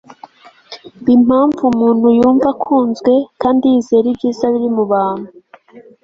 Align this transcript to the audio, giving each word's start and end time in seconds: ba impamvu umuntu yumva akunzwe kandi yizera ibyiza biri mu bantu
ba 1.03 1.11
impamvu 1.17 1.61
umuntu 1.71 2.05
yumva 2.17 2.47
akunzwe 2.55 3.13
kandi 3.41 3.63
yizera 3.73 4.05
ibyiza 4.09 4.45
biri 4.53 4.69
mu 4.75 4.83
bantu 4.91 5.29